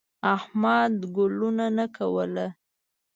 [0.35, 2.47] احمد ګلو نه کوله.